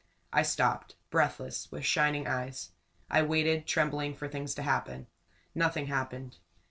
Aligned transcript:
I 0.33 0.41
stopped, 0.41 0.95
breathless, 1.11 1.71
with 1.71 1.85
shining 1.85 2.25
eyes. 2.25 2.71
I 3.07 3.21
waited, 3.21 3.67
trembling, 3.67 4.15
for 4.15 4.27
things 4.27 4.55
to 4.55 4.63
happen. 4.63 5.05
Nothing 5.53 5.85
happened. 5.85 6.39